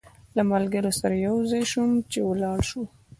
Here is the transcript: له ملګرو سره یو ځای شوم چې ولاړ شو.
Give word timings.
له 0.35 0.43
ملګرو 0.51 0.91
سره 0.99 1.15
یو 1.27 1.35
ځای 1.51 1.63
شوم 1.71 1.89
چې 2.11 2.19
ولاړ 2.23 2.59
شو. 2.69 2.83